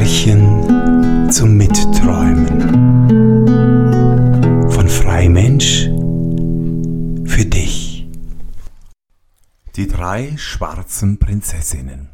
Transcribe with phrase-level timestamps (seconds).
[0.00, 2.48] Märchen zum Mitträumen
[4.70, 5.90] von Freimensch
[7.26, 8.08] für dich.
[9.76, 12.08] Die drei schwarzen Prinzessinnen.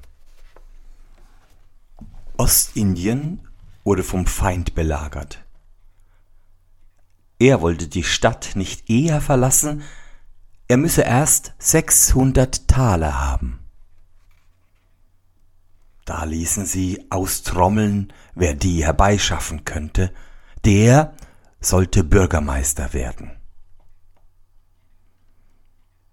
[2.36, 3.46] Ostindien
[3.84, 5.44] wurde vom Feind belagert.
[7.38, 9.82] Er wollte die Stadt nicht eher verlassen,
[10.66, 13.60] er müsse erst 600 Taler haben.
[16.06, 20.12] Da ließen sie austrommeln, wer die herbeischaffen könnte,
[20.64, 21.14] der
[21.60, 23.32] sollte Bürgermeister werden.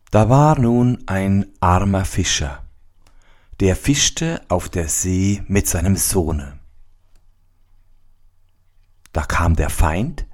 [0.09, 2.63] Da war nun ein armer Fischer,
[3.59, 6.57] der fischte auf der See mit seinem Sohne.
[9.11, 10.25] Da kam der Feind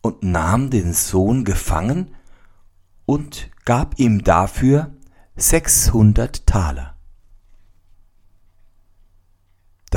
[0.00, 2.12] und nahm den Sohn gefangen
[3.06, 4.92] und gab ihm dafür
[5.36, 6.93] sechshundert Taler.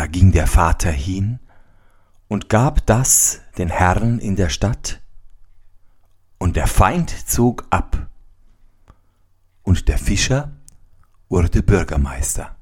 [0.08, 1.38] Da ging der Vater hin
[2.30, 5.02] und gab das den Herren in der Stadt,
[6.38, 8.08] und der Feind zog ab,
[9.64, 10.54] und der Fischer
[11.28, 12.56] wurde Bürgermeister.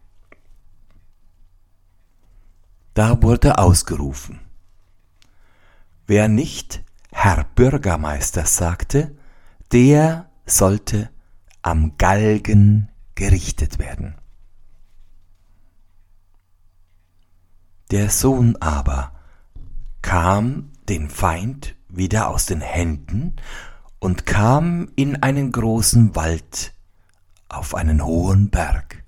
[2.96, 4.40] Da wurde ausgerufen,
[6.08, 9.16] wer nicht Herr Bürgermeister sagte,
[9.72, 11.12] der sollte
[11.62, 14.16] am Galgen gerichtet werden.
[17.92, 19.14] Der Sohn aber
[20.02, 23.36] kam den Feind wieder aus den Händen
[24.00, 26.74] und kam in einen großen Wald
[27.48, 29.04] auf einen hohen Berg.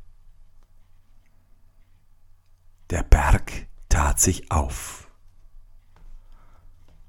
[2.91, 5.09] Der Berg tat sich auf.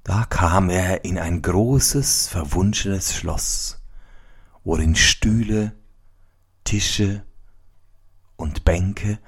[0.03, 3.83] Da kam er in ein großes, verwunschenes Schloss,
[4.63, 5.73] worin Stühle,
[6.63, 7.23] Tische
[8.35, 9.19] und Bänke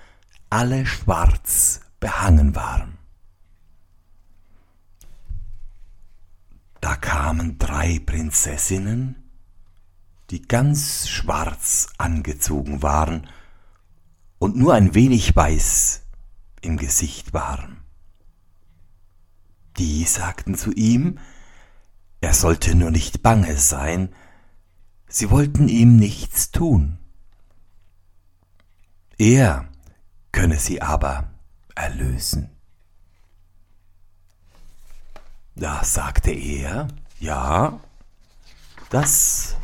[0.49, 2.97] alle schwarz behangen waren.
[6.81, 9.15] Da kamen drei Prinzessinnen,
[10.31, 13.27] die ganz schwarz angezogen waren
[14.39, 16.01] und nur ein wenig weiß
[16.61, 17.77] im Gesicht waren.
[19.77, 21.19] Die sagten zu ihm,
[22.19, 24.13] er sollte nur nicht bange sein,
[25.07, 26.97] sie wollten ihm nichts tun.
[29.17, 29.69] Er
[30.31, 31.30] könne sie aber
[31.75, 32.49] erlösen.
[35.55, 36.87] Da sagte er,
[37.19, 37.79] ja,
[38.89, 39.55] das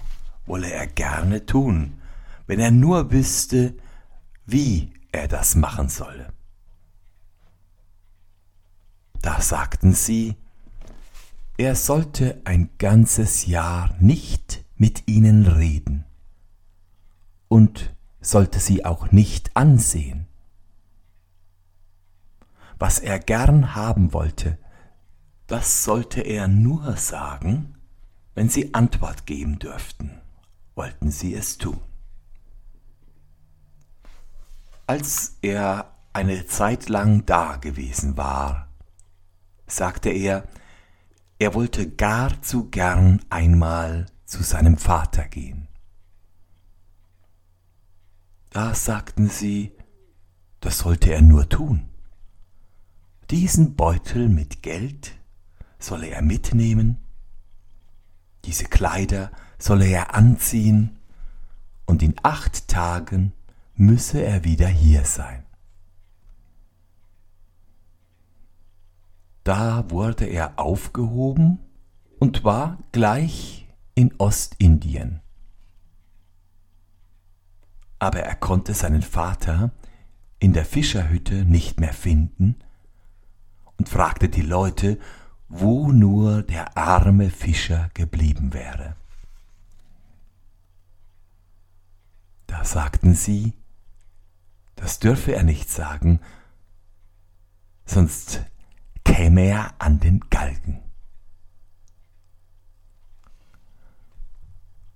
[0.45, 2.01] wolle er gerne tun,
[2.45, 3.73] wenn er nur wüsste,
[4.45, 6.31] wie er das machen solle.
[9.21, 10.35] Da sagten sie,
[11.57, 16.05] er sollte ein ganzes Jahr nicht mit ihnen reden
[17.47, 20.27] und sollte sie auch nicht ansehen
[22.79, 24.57] was er gern haben wollte,
[25.47, 27.77] das sollte er nur sagen,
[28.35, 30.21] wenn sie Antwort geben dürften,
[30.75, 31.79] wollten sie es tun.
[34.85, 38.69] Als er eine Zeit lang da gewesen war,
[39.65, 40.43] sagte er,
[41.39, 45.67] er wollte gar zu gern einmal zu seinem Vater gehen.
[48.49, 49.71] Da sagten sie,
[50.59, 51.89] das sollte er nur tun.
[53.29, 55.13] Diesen Beutel mit Geld
[55.79, 56.97] solle er mitnehmen,
[58.45, 60.97] diese Kleider solle er anziehen,
[61.85, 63.33] und in acht Tagen
[63.75, 65.43] müsse er wieder hier sein.
[69.43, 71.59] Da wurde er aufgehoben
[72.19, 75.21] und war gleich in Ostindien.
[77.99, 79.71] Aber er konnte seinen Vater
[80.39, 82.57] in der Fischerhütte nicht mehr finden,
[83.77, 84.99] und fragte die Leute,
[85.49, 88.95] wo nur der arme Fischer geblieben wäre.
[92.47, 93.53] Da sagten sie,
[94.75, 96.19] das dürfe er nicht sagen,
[97.85, 98.41] sonst
[99.03, 100.79] käme er an den Galgen.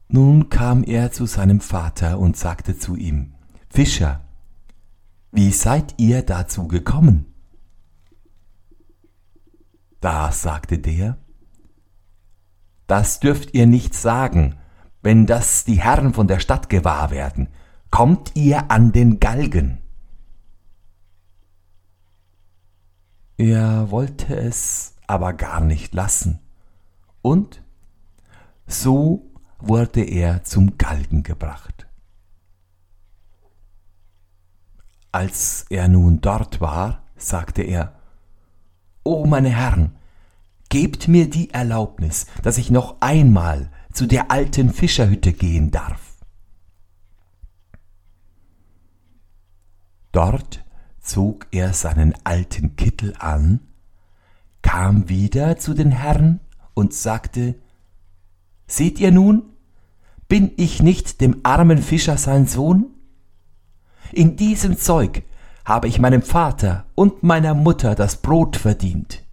[0.07, 3.33] Nun kam er zu seinem Vater und sagte zu ihm,
[3.69, 4.21] Fischer,
[5.31, 7.33] wie seid ihr dazu gekommen?
[10.01, 11.18] Da sagte der,
[12.88, 14.57] das dürft ihr nicht sagen,
[15.01, 17.48] wenn das die Herren von der Stadt gewahr werden,
[17.92, 19.77] kommt ihr an den Galgen.
[23.38, 26.39] Er wollte es aber gar nicht lassen,
[27.21, 27.63] und
[28.65, 31.88] so wurde er zum Galgen gebracht.
[35.12, 38.00] Als er nun dort war, sagte er.
[39.03, 39.95] O meine Herren,
[40.69, 46.18] gebt mir die Erlaubnis, dass ich noch einmal zu der alten Fischerhütte gehen darf.
[50.12, 50.63] Dort
[51.00, 53.59] zog er seinen alten Kittel an,
[54.62, 56.39] kam wieder zu den Herren
[56.74, 57.56] und sagte,
[58.68, 59.44] Seht ihr nun,
[60.30, 62.86] bin ich nicht dem armen Fischer sein Sohn?
[64.13, 65.24] In diesem Zeug
[65.65, 69.23] habe ich meinem Vater und meiner Mutter das Brot verdient.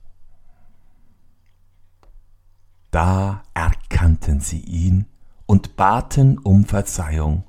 [2.90, 5.06] Da erkannten sie ihn
[5.46, 7.44] und baten um Verzeihung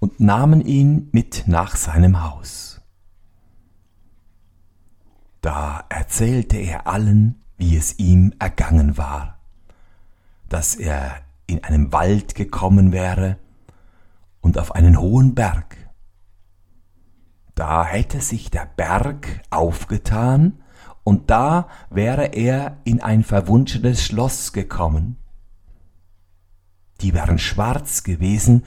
[0.00, 2.80] und nahmen ihn mit nach seinem Haus.
[5.40, 9.38] Da erzählte er allen, wie es ihm ergangen war,
[10.48, 13.38] dass er in einem Wald gekommen wäre
[14.40, 15.81] und auf einen hohen Berg.
[17.62, 20.64] Da hätte sich der Berg aufgetan,
[21.04, 25.16] und da wäre er in ein verwunschenes Schloss gekommen.
[27.02, 28.64] Die wären schwarz gewesen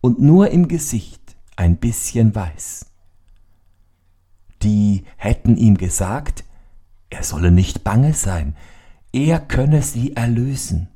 [0.00, 2.86] und nur im Gesicht ein bisschen weiß.
[4.62, 6.44] Die hätten ihm gesagt,
[7.10, 8.56] er solle nicht bange sein,
[9.12, 10.88] er könne sie erlösen.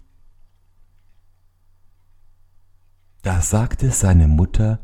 [3.20, 4.79] Da sagte seine Mutter,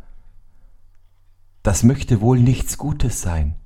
[1.62, 3.56] das möchte wohl nichts Gutes sein.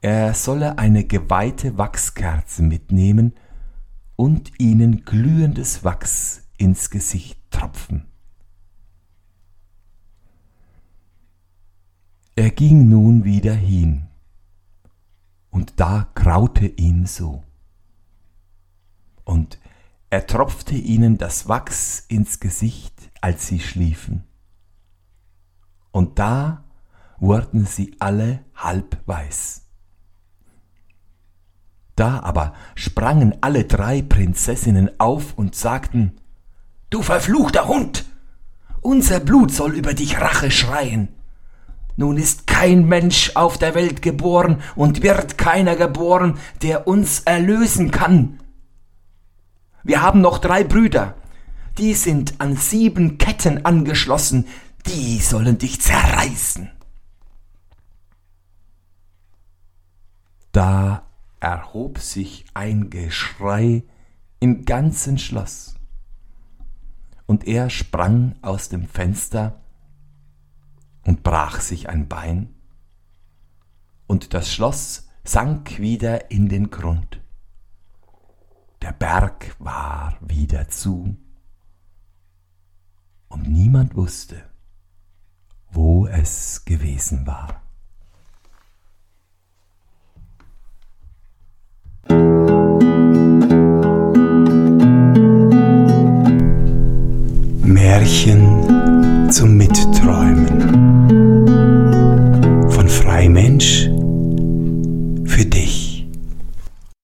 [0.00, 3.34] Er solle eine geweihte Wachskerze mitnehmen
[4.16, 8.06] und ihnen glühendes Wachs ins Gesicht tropfen.
[12.36, 14.06] Er ging nun wieder hin,
[15.50, 17.42] und da graute ihm so.
[19.24, 19.58] Und
[20.10, 24.24] er tropfte ihnen das Wachs ins Gesicht, als sie schliefen.
[25.98, 26.62] Und da
[27.18, 29.62] wurden sie alle halb weiß.
[31.96, 36.20] Da aber sprangen alle drei Prinzessinnen auf und sagten,
[36.88, 38.04] Du verfluchter Hund!
[38.80, 41.08] Unser Blut soll über dich Rache schreien.
[41.96, 47.90] Nun ist kein Mensch auf der Welt geboren und wird keiner geboren, der uns erlösen
[47.90, 48.38] kann.
[49.82, 51.16] Wir haben noch drei Brüder,
[51.76, 54.46] die sind an sieben Ketten angeschlossen,
[54.88, 56.70] die sollen dich zerreißen.
[60.52, 61.06] Da
[61.40, 63.84] erhob sich ein Geschrei
[64.40, 65.74] im ganzen Schloss,
[67.26, 69.60] und er sprang aus dem Fenster
[71.04, 72.54] und brach sich ein Bein,
[74.06, 77.20] und das Schloss sank wieder in den Grund.
[78.80, 81.14] Der Berg war wieder zu,
[83.28, 84.47] und niemand wusste,
[85.70, 87.67] wo es gewesen war.